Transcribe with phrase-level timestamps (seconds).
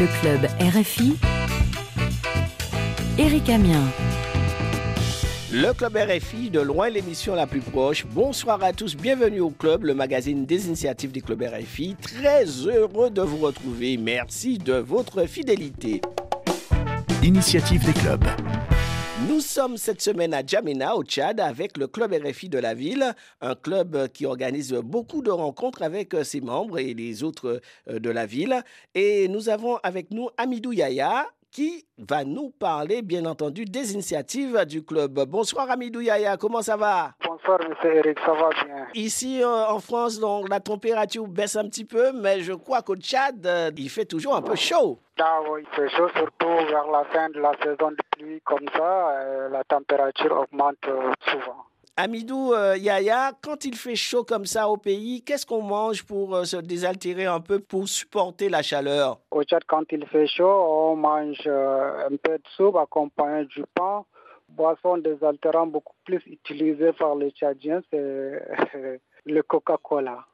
[0.00, 1.18] Le club RFI.
[3.18, 3.82] Eric Amien.
[5.52, 8.06] Le Club RFI, de loin l'émission la plus proche.
[8.06, 11.96] Bonsoir à tous, bienvenue au Club, le magazine des initiatives du Club RFI.
[12.00, 13.98] Très heureux de vous retrouver.
[13.98, 16.00] Merci de votre fidélité.
[17.22, 18.24] Initiative des clubs.
[19.28, 23.14] Nous sommes cette semaine à Djamena, au Tchad, avec le Club RFI de la ville,
[23.40, 28.10] un club qui organise beaucoup de rencontres avec ses membres et les autres euh, de
[28.10, 28.62] la ville.
[28.94, 34.64] Et nous avons avec nous Amidou Yaya, qui va nous parler, bien entendu, des initiatives
[34.66, 35.24] du club.
[35.28, 37.14] Bonsoir Amidou Yaya, comment ça va?
[37.44, 38.86] Bonsoir Monsieur Eric, ça va bien.
[38.94, 42.94] Ici euh, en France, donc, la température baisse un petit peu, mais je crois qu'au
[42.94, 45.00] Tchad, euh, il fait toujours un peu chaud.
[45.20, 48.68] Ah oui, il fait chaud, surtout vers la fin de la saison de pluie, comme
[48.72, 50.76] ça, euh, la température augmente
[51.28, 51.64] souvent.
[51.96, 56.56] Amidou Yaya, quand il fait chaud comme ça au pays, qu'est-ce qu'on mange pour se
[56.58, 59.18] désaltérer un peu, pour supporter la chaleur?
[59.32, 64.04] Au Tchad, quand il fait chaud, on mange un peu de soupe accompagné du pain.
[64.56, 68.42] Boisson désaltérant beaucoup plus utilisée par les Tchadiens, c'est
[69.24, 70.26] le Coca-Cola.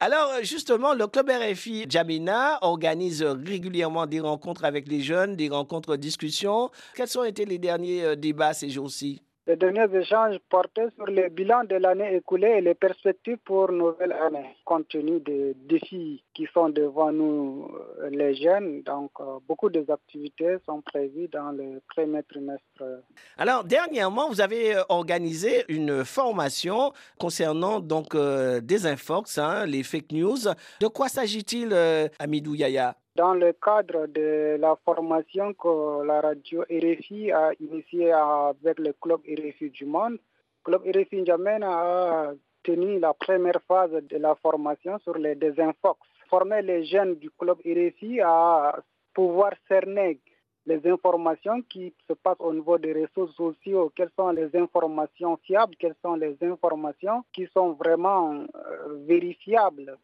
[0.00, 5.96] Alors justement, le club RFI Jamina organise régulièrement des rencontres avec les jeunes, des rencontres
[5.96, 6.70] discussions.
[6.94, 9.22] Quels ont été les derniers euh, débats ces jours-ci?
[9.48, 14.12] Les derniers échanges portaient sur le bilan de l'année écoulée et les perspectives pour nouvelle
[14.12, 17.66] année, compte tenu des défis qui sont devant nous,
[18.02, 18.82] euh, les jeunes.
[18.82, 23.00] Donc, euh, beaucoup des activités sont prévues dans le premier trimestre.
[23.38, 30.12] Alors dernièrement, vous avez euh, organisé une formation concernant donc des infox, hein, les fake
[30.12, 30.40] news.
[30.78, 31.74] De quoi s'agit-il,
[32.18, 32.94] Amidou Yaya?
[33.18, 39.22] Dans le cadre de la formation que la radio RFI a initiée avec le club
[39.26, 40.18] RFI du monde,
[40.68, 45.98] le club RFI N'Djamena a tenu la première phase de la formation sur les désinfox.
[46.30, 48.78] Former les jeunes du club RFI à
[49.12, 50.20] pouvoir cerner
[50.66, 55.74] les informations qui se passent au niveau des réseaux sociaux, quelles sont les informations fiables,
[55.76, 59.98] quelles sont les informations qui sont vraiment euh, vérifiables?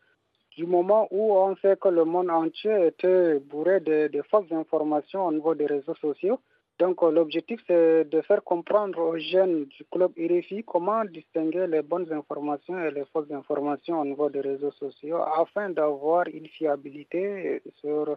[0.57, 5.33] Du moment où on sait que le monde entier était bourré de, fausses informations au
[5.33, 6.39] niveau des réseaux sociaux,
[6.79, 11.83] donc euh, l'objectif c'est de faire comprendre aux jeunes du club RFI comment distinguer les
[11.83, 17.61] bonnes informations et les fausses informations au niveau des réseaux sociaux afin d'avoir une fiabilité
[17.81, 18.17] sur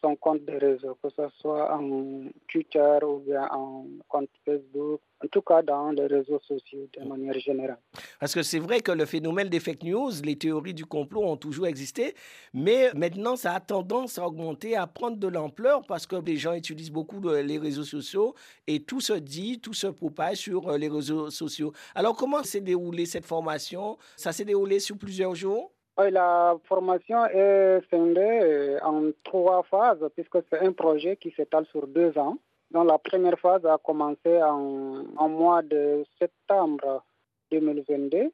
[0.00, 5.28] son compte de réseau, que ce soit en Twitter ou bien en compte Facebook, en
[5.28, 7.78] tout cas dans les réseaux sociaux de manière générale.
[8.20, 11.36] Parce que c'est vrai que le phénomène des fake news, les théories du complot ont
[11.36, 12.14] toujours existé,
[12.52, 16.54] mais maintenant ça a tendance à augmenter, à prendre de l'ampleur parce que les gens
[16.54, 18.34] utilisent beaucoup les réseaux sociaux
[18.66, 21.72] et tout se dit, tout se propage sur euh, les réseaux sociaux.
[21.94, 23.96] Alors comment s'est déroulée cette formation?
[24.16, 25.72] Ça s'est déroulé sur plusieurs jours?
[25.98, 31.86] La formation est scindée euh, en trois phases puisque c'est un projet qui s'étale sur
[31.86, 32.36] deux ans.
[32.72, 37.02] La première phase a commencé en, mois de septembre
[37.50, 38.30] 2022.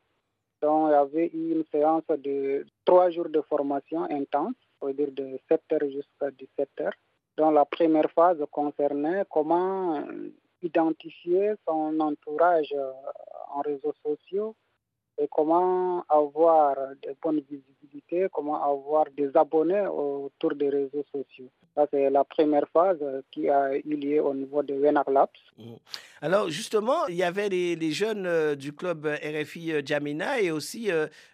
[0.62, 5.38] Donc il y avait eu une séance de trois jours de formation intense, c'est-à-dire de
[5.48, 6.92] 7 heures jusqu'à 17 heures.
[7.36, 10.02] Donc la première phase concernait comment
[10.62, 12.92] identifier son entourage euh,
[13.54, 14.56] en réseaux sociaux
[15.18, 21.48] et comment avoir de bonnes visibilités, comment avoir des abonnés autour des réseaux sociaux.
[21.74, 22.98] Ça, c'est la première phase
[23.30, 25.30] qui a eu lieu au niveau de Wenar Labs.
[26.20, 30.40] Alors justement, il y avait les, les jeunes euh, du club euh, RFI euh, Jamina
[30.40, 30.90] et aussi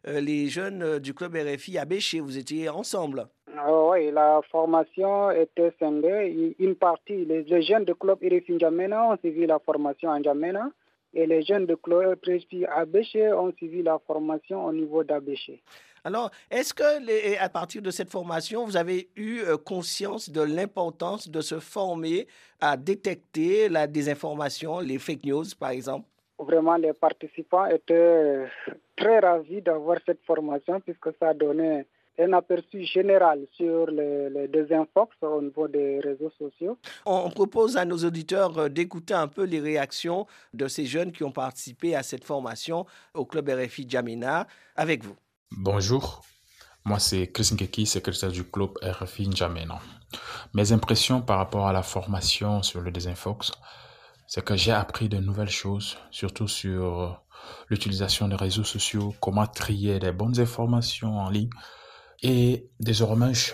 [0.07, 2.21] les jeunes du club RFI Abéché.
[2.21, 3.27] Vous étiez ensemble.
[3.67, 6.55] Euh, oui, la formation était scindée.
[6.59, 10.71] Une partie, les, les jeunes du club RFI N'Djamena ont suivi la formation en N'Djamena
[11.15, 15.63] et les jeunes du club RFI Abéché ont suivi la formation au niveau d'Abéché.
[16.05, 20.41] Alors, est-ce que les- à partir de cette formation, vous avez eu euh, conscience de
[20.43, 22.27] l'importance de se former
[22.61, 26.07] à détecter la désinformation, les fake news, par exemple?
[26.39, 28.45] Vraiment, les participants étaient
[28.97, 31.85] très ravis d'avoir cette formation puisque ça donnait
[32.19, 36.79] un aperçu général sur les, les désinfox au niveau des réseaux sociaux.
[37.07, 41.25] On propose à nos auditeurs euh, d'écouter un peu les réactions de ces jeunes qui
[41.25, 45.17] ont participé à cette formation au club RFI Jamina avec vous.
[45.53, 46.23] Bonjour,
[46.85, 49.79] moi c'est Chris Nkeki, secrétaire du club RFI N'Djamena.
[50.55, 53.53] Mes impressions par rapport à la formation sur le désinfox,
[54.27, 57.11] c'est que j'ai appris de nouvelles choses, surtout sur euh,
[57.71, 61.51] l'utilisation des réseaux sociaux, comment trier les bonnes informations en ligne.
[62.23, 63.53] Et désormais, je,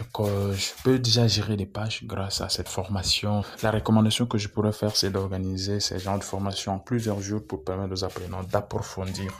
[0.82, 3.42] peux déjà gérer des pages grâce à cette formation.
[3.62, 7.46] La recommandation que je pourrais faire, c'est d'organiser ces genres de formations en plusieurs jours
[7.46, 9.30] pour permettre aux apprenants d'approfondir.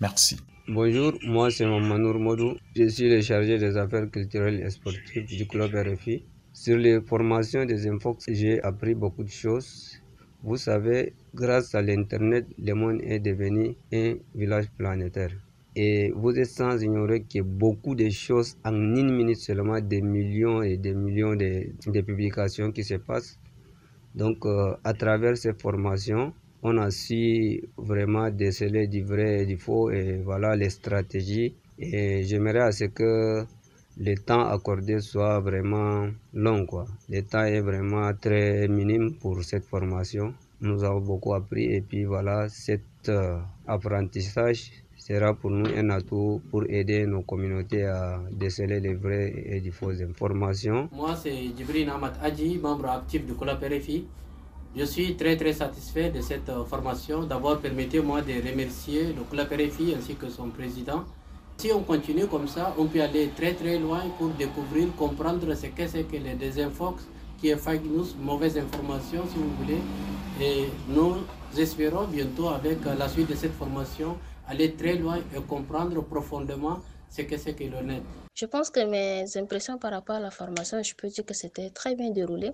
[0.00, 0.38] Merci.
[0.68, 2.56] Bonjour, moi c'est Mamanour Modou.
[2.74, 6.24] Je suis le chargé des affaires culturelles et sportives du club RFI.
[6.52, 10.00] Sur les formations des Infox, j'ai appris beaucoup de choses.
[10.42, 15.32] Vous savez, grâce à l'Internet, le monde est devenu un village planétaire.
[15.78, 20.62] Et vous êtes sans ignorer que beaucoup de choses, en une minute seulement, des millions
[20.62, 23.38] et des millions de, de publications qui se passent.
[24.14, 26.32] Donc, euh, à travers ces formations,
[26.62, 31.54] on a su vraiment déceler du vrai et du faux et voilà les stratégies.
[31.78, 33.44] Et j'aimerais à ce que
[33.98, 36.64] le temps accordé soit vraiment long.
[36.64, 36.86] Quoi.
[37.10, 40.32] Le temps est vraiment très minime pour cette formation.
[40.62, 46.40] Nous avons beaucoup appris et puis voilà, cet euh, apprentissage sera pour nous un atout
[46.50, 50.88] pour aider nos communautés à déceler les vraies et les fausses informations.
[50.92, 54.06] Moi, c'est Djibril Ahmad Adji, membre actif du Club RFI.
[54.76, 57.24] Je suis très très satisfait de cette euh, formation.
[57.24, 61.04] D'abord, permettez-moi de remercier le Club RFI ainsi que son président.
[61.56, 65.68] Si on continue comme ça, on peut aller très très loin pour découvrir, comprendre ce
[65.68, 67.02] que c'est que les désinfox,
[67.38, 69.80] qui est fake news, mauvaise information si vous voulez.
[70.38, 71.14] Et nous
[71.58, 74.16] espérons bientôt avec euh, la suite de cette formation
[74.48, 78.02] aller très loin et comprendre profondément ce que c'est que net.
[78.34, 81.70] Je pense que mes impressions par rapport à la formation, je peux dire que c'était
[81.70, 82.52] très bien déroulé.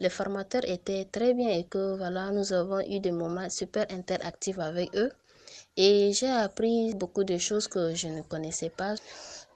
[0.00, 4.58] Les formateurs étaient très bien et que voilà, nous avons eu des moments super interactifs
[4.58, 5.10] avec eux.
[5.76, 8.94] Et j'ai appris beaucoup de choses que je ne connaissais pas,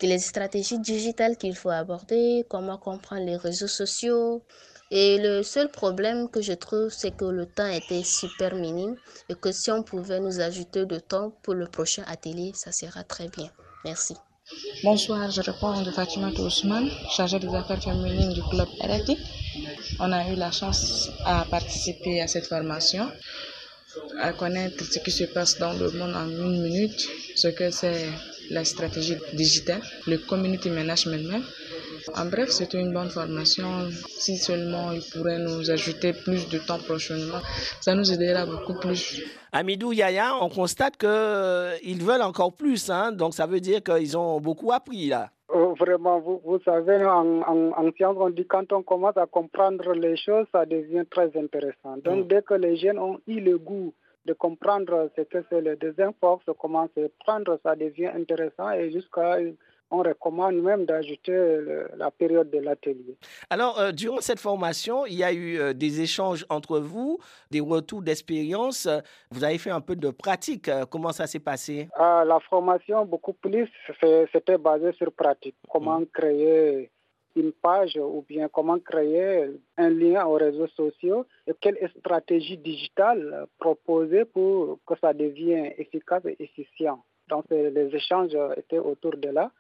[0.01, 4.43] les stratégies digitales qu'il faut aborder, comment comprendre les réseaux sociaux,
[4.91, 8.97] et le seul problème que je trouve, c'est que le temps était super minime
[9.29, 13.03] et que si on pouvait nous ajouter de temps pour le prochain atelier, ça sera
[13.03, 13.51] très bien.
[13.85, 14.15] Merci.
[14.83, 19.17] Bonsoir, je réponds de Fatima Ousmane, chargée des affaires féminines du club RFI.
[20.01, 23.11] On a eu la chance à participer à cette formation,
[24.21, 28.07] à connaître ce qui se passe dans le monde en une minute, ce que c'est
[28.51, 31.45] la stratégie digitale, le community management même
[32.15, 33.89] en bref, c'était une bonne formation.
[34.07, 37.41] Si seulement ils pourraient nous ajouter plus de temps prochainement,
[37.81, 39.23] ça nous aiderait beaucoup plus.
[39.53, 43.13] Amidou Yaya, on constate qu'ils euh, veulent encore plus, hein?
[43.13, 45.31] donc ça veut dire qu'ils ont beaucoup appris là.
[45.49, 49.93] Oh, vraiment, vous, vous savez, en, en, science, on dit quand on commence à comprendre
[49.93, 51.97] les choses, ça devient très intéressant.
[52.05, 52.29] Donc, mm.
[52.29, 53.93] dès que les jeunes ont eu le goût
[54.25, 59.37] de comprendre ce que c'est le désinfo, commence à prendre, ça devient intéressant et jusqu'à
[59.95, 61.59] on recommande même d'ajouter
[61.97, 63.17] la période de l'atelier.
[63.51, 67.19] Alors, euh, durant cette formation, il y a eu euh, des échanges entre vous,
[67.51, 68.89] des retours d'expérience.
[69.31, 70.69] Vous avez fait un peu de pratique.
[70.69, 71.89] Euh, comment ça s'est passé?
[71.95, 73.69] Ah, La formation, beaucoup plus,
[74.33, 75.57] c'était basé sur pratique.
[75.71, 76.07] Comment mmh.
[76.13, 76.91] créer
[77.37, 83.47] une page ou bien comment créer un lien aux réseaux sociaux et quelle stratégie digitale
[83.59, 87.03] proposer pour que ça devienne efficace et efficient.
[87.29, 89.51] Donc les échanges étaient autour de là.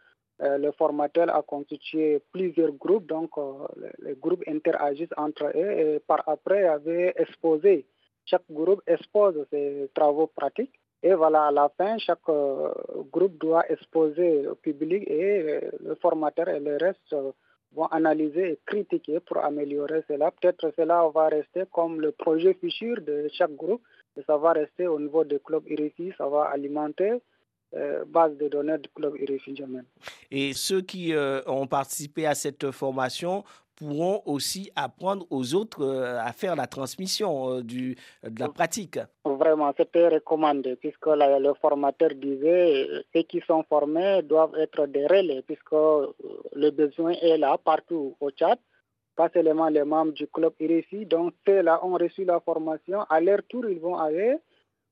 [0.42, 3.66] Euh, le formateur a constitué plusieurs groupes, donc euh,
[4.02, 7.86] les, groupes interagissent entre eux et par après avait exposé.
[8.24, 12.72] Chaque groupe expose ses travaux pratiques et voilà, à la fin, chaque euh,
[13.12, 17.14] groupe doit exposer au public et le formateur et le reste
[17.72, 20.32] vont analyser et critiquer pour améliorer cela.
[20.32, 23.82] Peut-être cela va rester comme le projet futur de chaque groupe,
[24.16, 27.20] et ça va rester au niveau des clubs IRIFI, ça va alimenter
[28.06, 29.82] base de données du club Irréfinjamin.
[30.30, 33.44] Et ceux qui euh, ont participé à cette formation
[33.76, 39.00] pourront aussi apprendre aux autres euh, à faire la transmission du, de la pratique.
[39.24, 45.42] Vraiment, c'était recommandé puisque le formateur disait ceux qui sont formés doivent être des relais
[45.42, 48.58] puisque le besoin est là partout au Tchad
[49.14, 51.06] pas seulement les membres du club IREFI.
[51.06, 53.02] Donc, ceux-là ont reçu la formation.
[53.08, 54.36] À leur tour, ils vont aller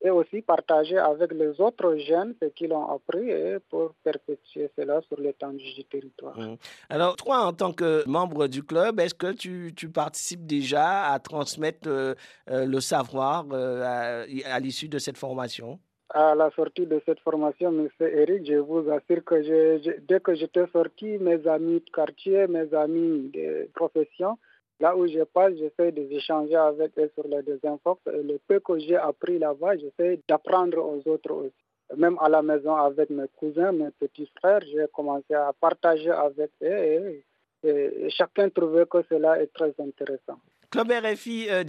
[0.03, 5.01] et aussi partager avec les autres jeunes ce qu'ils ont appris et pour perpétuer cela
[5.03, 6.37] sur l'étendue du territoire.
[6.39, 6.57] Mmh.
[6.91, 11.19] Alors, toi, en tant que membre du club, est-ce que tu, tu, participes déjà à
[11.19, 12.15] transmettre euh,
[12.51, 15.79] euh, le savoir euh, à, l'issue de cette formation?
[16.11, 17.89] À la sortie de cette formation, M.
[18.01, 23.31] Eric, je vous assure que dès que j'étais sorti, mes amis de quartier, mes amis
[23.33, 24.37] de profession,
[24.83, 28.01] Là où je passe, j'essaie d'échanger avec eux sur les désinfox.
[28.12, 31.55] Et le peu que j'ai appris là-bas, j'essaie d'apprendre aux autres aussi.
[31.97, 36.51] Même à la maison avec mes cousins, mes petits frères, j'ai commencé à partager avec
[36.65, 37.23] eux
[37.65, 40.41] et, chacun trouvait que cela est très intéressant.
[40.69, 41.62] Club RFI euh,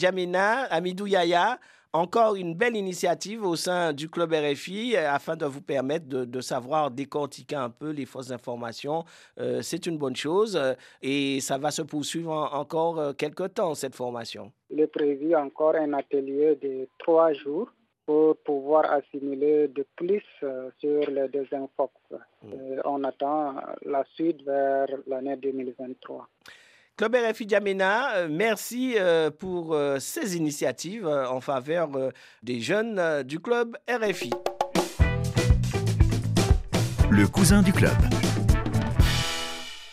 [0.72, 1.60] Amidou Yaya,
[1.94, 6.42] encore une belle initiative au sein du Club RFI euh, afin de vous permettre de,
[6.42, 9.06] savoir décortiquer un peu les fausses informations.
[9.40, 13.96] Euh, c'est une bonne chose euh, et ça va se poursuivre encore quelques temps, cette
[13.96, 14.52] formation.
[14.72, 17.70] Il est prévu encore un atelier de trois jours
[18.06, 20.24] pour pouvoir assimiler de plus
[20.80, 21.94] sur les désinfox.
[22.44, 22.82] Mm.
[22.84, 26.28] on attend la suite vers l'année 2023.
[26.96, 31.90] Club RFI Djamena, euh, merci euh, pour euh, ces initiatives en faveur
[32.44, 34.30] des jeunes du club RFI.
[37.10, 37.96] Le cousin du club.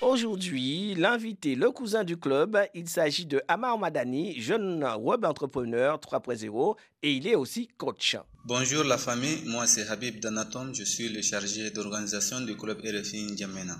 [0.02, 6.76] Aujourd'hui, l'invité, le cousin du club, il s'agit de Amar Madani, jeune web entrepreneur 3.0
[7.02, 8.18] et il est aussi coach.
[8.44, 13.24] Bonjour la famille, moi c'est Habib Danatom, je suis le chargé d'organisation du club RFI
[13.24, 13.78] N'Djamena.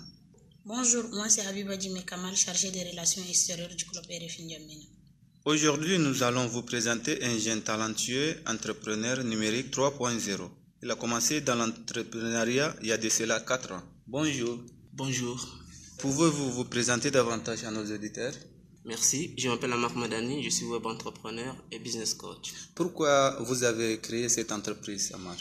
[0.73, 4.75] Bonjour, moi c'est Habib Adjime Kamal, chargé des relations extérieures du club RFI N'Djamena.
[5.45, 10.49] Aujourd'hui, nous allons vous présenter un jeune talentueux entrepreneur numérique 3.0.
[10.85, 13.83] Il a commencé dans l'entrepreneuriat il y a de cela 4 ans.
[14.07, 14.61] Bonjour.
[14.93, 15.45] Bonjour.
[15.99, 18.35] Pouvez-vous vous présenter davantage à nos auditeurs?
[18.85, 22.53] Merci, je m'appelle Amar Madani, je suis web entrepreneur et business coach.
[22.77, 25.37] Pourquoi vous avez créé cette entreprise, Amar?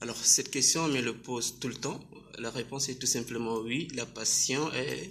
[0.00, 2.00] Alors, cette question, on me le pose tout le temps.
[2.40, 3.88] La réponse est tout simplement oui.
[3.94, 5.10] La passion est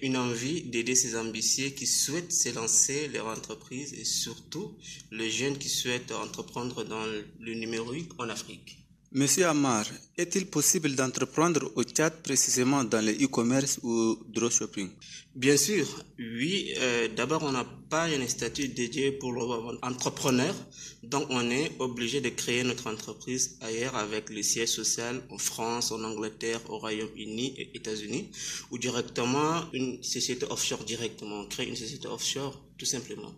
[0.00, 4.78] une envie d'aider ces ambitieux qui souhaitent se lancer leur entreprise et surtout
[5.10, 7.04] les jeunes qui souhaitent entreprendre dans
[7.40, 8.78] le numérique en Afrique.
[9.12, 9.86] Monsieur Amar,
[10.16, 14.88] est-il possible d'entreprendre au Tchad précisément dans le e-commerce ou dropshipping
[15.34, 15.84] Bien sûr,
[16.16, 16.72] oui.
[16.78, 20.54] Euh, D'abord, on n'a pas un statut dédié pour l'entrepreneur,
[21.02, 25.90] donc on est obligé de créer notre entreprise ailleurs avec le siège social en France,
[25.90, 28.30] en Angleterre, au Royaume-Uni et États-Unis,
[28.70, 31.40] ou directement une société offshore directement.
[31.40, 33.34] On crée une société offshore tout simplement.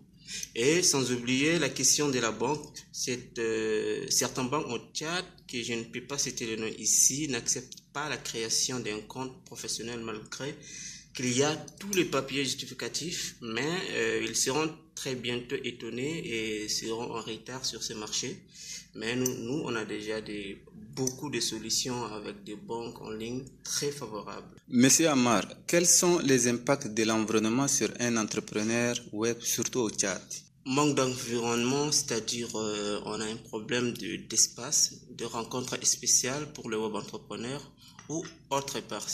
[0.54, 5.62] Et sans oublier la question de la banque, c'est euh, certaines banques au Tchad, que
[5.62, 10.00] je ne peux pas citer le nom ici, n'acceptent pas la création d'un compte professionnel
[10.00, 10.54] malgré
[11.14, 16.68] qu'il y a tous les papiers justificatifs, mais euh, ils seront très bientôt étonnés et
[16.68, 18.38] seront en retard sur ce marché.
[18.94, 20.58] Mais nous, nous on a déjà des,
[20.94, 24.56] beaucoup de solutions avec des banques en ligne très favorables.
[24.68, 30.22] Monsieur Amar, quels sont les impacts de l'environnement sur un entrepreneur web, surtout au Tchad?
[30.64, 33.92] Manque d'environnement, c'est-à-dire euh, on a un problème
[34.30, 37.60] d'espace, de, rencontres spéciales pour le web entrepreneur
[38.08, 39.06] ou autre part.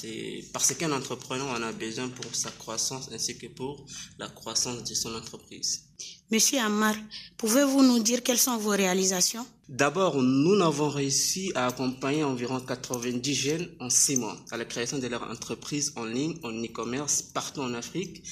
[0.53, 3.87] Parce qu'un entrepreneur en a besoin pour sa croissance ainsi que pour
[4.19, 5.85] la croissance de son entreprise.
[6.31, 6.97] Monsieur Amar,
[7.39, 9.47] pouvez-vous nous dire quelles sont vos réalisations?
[9.69, 14.99] D'abord, nous avons réussi à accompagner environ 90 jeunes en 6 mois à la création
[14.99, 18.23] de leur entreprise en ligne, en e-commerce, partout en Afrique.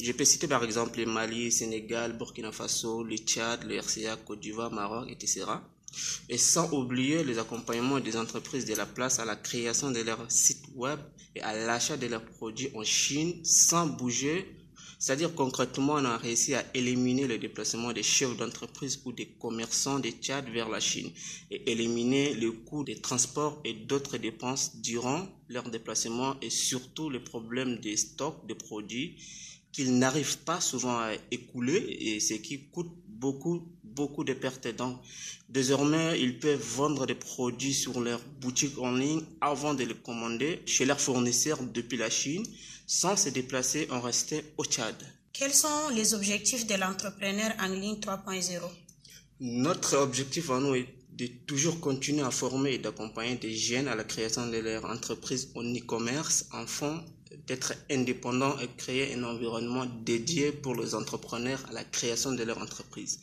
[0.00, 4.38] Je peux citer par exemple le Mali, Sénégal, Burkina Faso, le Tchad, le RCA, Côte
[4.38, 5.46] d'Ivoire, Maroc, etc.
[6.28, 10.30] Et sans oublier les accompagnements des entreprises de la place à la création de leur
[10.30, 11.00] site web
[11.34, 14.46] et à l'achat de leurs produits en Chine sans bouger
[14.98, 20.00] c'est-à-dire concrètement, on a réussi à éliminer le déplacement des chefs d'entreprise ou des commerçants
[20.00, 21.10] des Tchad vers la Chine
[21.50, 27.22] et éliminer le coût des transports et d'autres dépenses durant leur déplacement et surtout le
[27.22, 29.16] problème des stocks de produits
[29.70, 33.62] qu'ils n'arrivent pas souvent à écouler et ce qui coûte beaucoup
[33.98, 34.68] beaucoup de pertes.
[34.76, 34.96] Donc,
[35.48, 40.62] désormais, ils peuvent vendre des produits sur leur boutique en ligne avant de les commander
[40.66, 42.44] chez leurs fournisseurs depuis la Chine
[42.88, 44.96] sans se déplacer, on restait au Tchad.
[45.32, 48.60] Quels sont les objectifs de l'entrepreneur en ligne 3.0
[49.40, 53.94] Notre objectif à nous est de toujours continuer à former et d'accompagner des jeunes à
[53.94, 57.04] la création de leur entreprise en e-commerce, en fond
[57.46, 62.58] d'être indépendants et créer un environnement dédié pour les entrepreneurs à la création de leur
[62.58, 63.18] entreprise.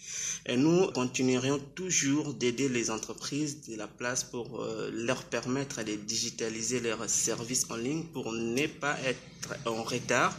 [0.46, 5.96] Et nous continuerons toujours d'aider les entreprises de la place pour euh, leur permettre de
[5.96, 10.36] digitaliser leurs services en ligne pour ne pas être en retard.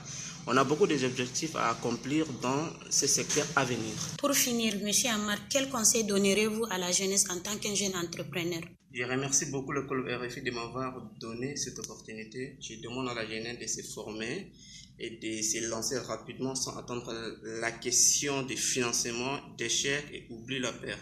[0.48, 3.94] On a beaucoup d'objectifs à accomplir dans ce secteur à venir.
[4.18, 8.60] Pour finir, Monsieur Amar, quel conseil donnerez-vous à la jeunesse en tant qu'un jeune entrepreneur?
[8.92, 12.56] Je remercie beaucoup le club RFI de m'avoir donné cette opportunité.
[12.60, 14.52] Je demande à la jeunesse de se former
[15.00, 17.12] et de se lancer rapidement sans attendre
[17.42, 20.96] la question de financement, d'échec et oublie la peur.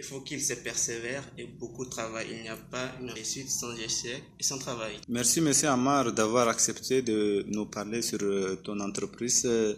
[0.00, 2.28] Il faut qu'il se persévère et beaucoup travaillent.
[2.30, 4.92] Il n'y a pas une réussite sans échec et sans travail.
[5.08, 9.74] Merci, Monsieur Amar, d'avoir accepté de nous parler sur euh, ton entreprise euh,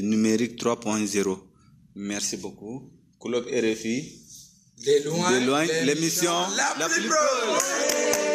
[0.00, 1.38] numérique 3.0.
[1.96, 2.90] Merci beaucoup.
[3.20, 4.22] Club RFI,
[4.86, 8.31] de loin, l'émission la, plus proche.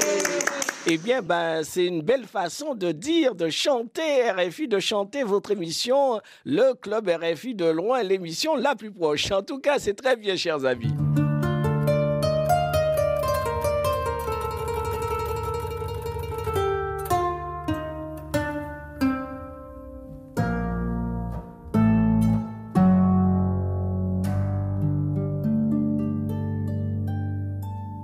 [0.90, 5.52] Eh bien, ben, c'est une belle façon de dire, de chanter RFI, de chanter votre
[5.52, 9.30] émission, le club RFI de loin, l'émission la plus proche.
[9.34, 10.94] En tout cas, c'est très bien, chers amis.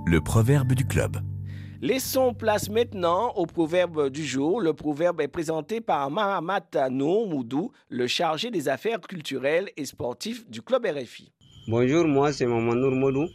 [0.06, 1.16] Le proverbe du club.
[1.84, 4.58] Laissons place maintenant au proverbe du jour.
[4.62, 10.62] Le proverbe est présenté par Mahamat Moudou, le chargé des affaires culturelles et sportives du
[10.62, 11.30] club RFI.
[11.68, 13.26] Bonjour, moi c'est Mamanour Modou.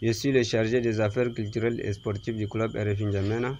[0.00, 3.56] Je suis le chargé des affaires culturelles et sportives du club RFI N'Djamena.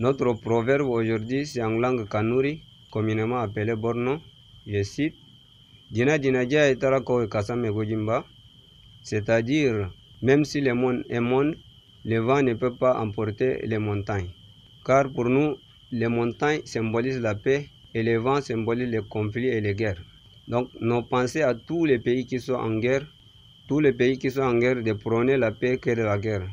[0.00, 4.18] Notre proverbe aujourd'hui, c'est en langue kanuri, communément appelé Borno.
[4.66, 5.14] Je cite
[5.92, 8.24] Dina Dinaja etara kowe kasame gojimba,
[9.04, 9.88] c'est-à-dire,
[10.20, 11.54] même si le monde est monde,
[12.04, 14.30] le vent ne peut pas emporter les montagnes.
[14.84, 15.56] Car pour nous,
[15.92, 20.02] les montagnes symbolisent la paix et le vent symbolise les conflits et les guerres.
[20.48, 23.06] Donc, nos pensées à tous les pays qui sont en guerre,
[23.68, 26.46] tous les pays qui sont en guerre, de prôner la paix que de la guerre.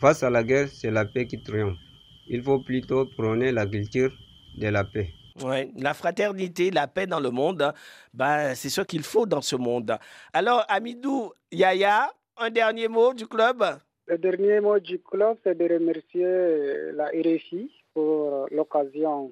[0.00, 1.78] Face à la guerre, c'est la paix qui triomphe.
[2.26, 4.10] Il faut plutôt prôner la culture
[4.56, 5.12] de la paix.
[5.42, 7.72] Ouais, la fraternité, la paix dans le monde,
[8.12, 9.96] ben, c'est ce qu'il faut dans ce monde.
[10.32, 13.64] Alors, Amidou Yaya, un dernier mot du club?
[14.10, 19.30] Le dernier mot du club, c'est de remercier la RFI pour l'occasion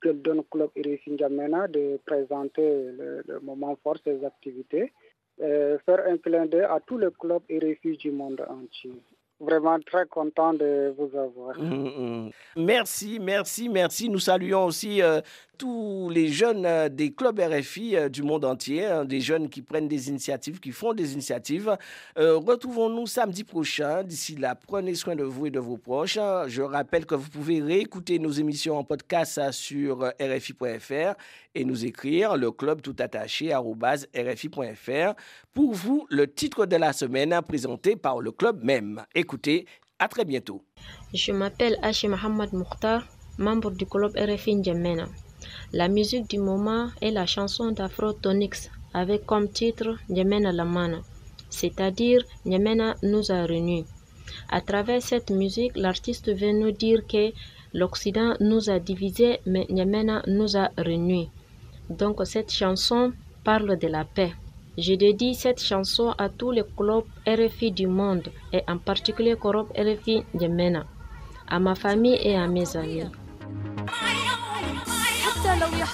[0.00, 4.92] que donne le club RFI N'Djamena de présenter le, moment fort, ses activités,
[5.40, 9.00] et faire un clin d'œil à tous les clubs RFI du monde entier
[9.40, 11.58] vraiment très content de vous avoir.
[11.58, 12.30] Mmh, mmh.
[12.56, 14.08] Merci, merci, merci.
[14.08, 15.20] Nous saluons aussi euh,
[15.56, 19.62] tous les jeunes euh, des clubs RFI euh, du monde entier, hein, des jeunes qui
[19.62, 21.76] prennent des initiatives, qui font des initiatives.
[22.16, 24.02] Retrouvons-nous samedi prochain.
[24.02, 26.18] D'ici là, prenez soin de vous et de vos proches.
[26.48, 31.14] Je rappelle que vous pouvez réécouter nos émissions en podcast sur rfi.fr
[31.54, 35.14] et nous écrire le club tout attaché rfi.fr.
[35.52, 39.04] Pour vous, le titre de la semaine présenté par le club même.
[39.14, 39.66] Écoutez,
[39.98, 40.62] à très bientôt.
[41.14, 43.06] Je m'appelle Hachi Mohamed Mokhtar,
[43.38, 45.08] membre du club RFI N'Djamena.
[45.72, 50.98] La musique du moment est la chanson d'Afro-Tonix avec comme titre N'Djamena Lamana,
[51.50, 53.84] c'est-à-dire N'Djamena nous a réunis.
[54.50, 57.32] À travers cette musique, l'artiste veut nous dire que
[57.74, 61.30] l'Occident nous a divisés, mais N'Djamena nous a réunis.
[61.90, 63.12] Donc cette chanson
[63.44, 64.32] parle de la paix.
[64.78, 69.68] Je dédie cette chanson à tous les clubs RFI du monde et en particulier Club
[69.74, 70.84] RFI de Mena,
[71.48, 73.04] à ma famille et à mes amis.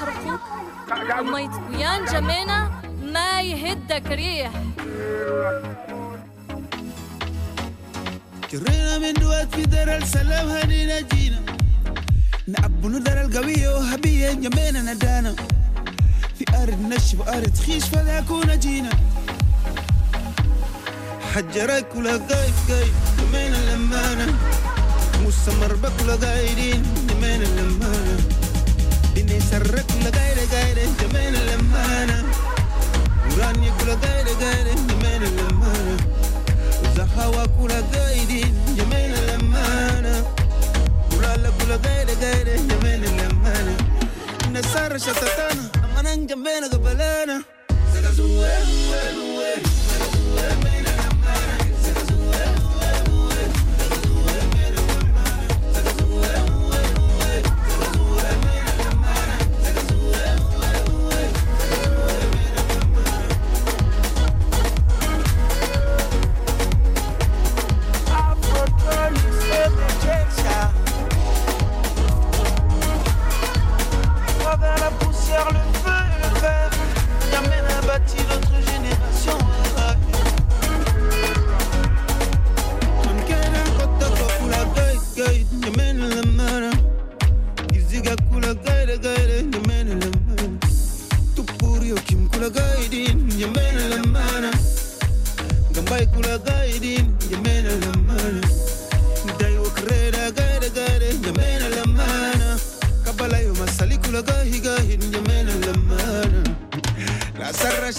[0.02, 2.70] لو يحرقوك ويان جمينا
[3.02, 4.50] ما يهدك ريح.
[8.52, 11.40] جرينا من دوات في دار السلام هنينا جينا.
[12.48, 15.34] نعبنو دار القوية وهبية جمينا ندانا.
[16.38, 18.90] في أرض نشف وأرض خيش فلا كون جينا.
[21.34, 24.21] حجرك كل قايف قايف جمينا لمانا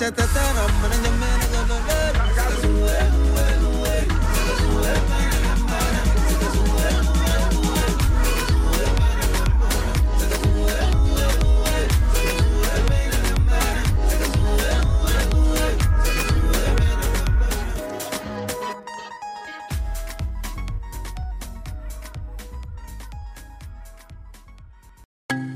[0.03, 1.12] Shut that down, I'm gonna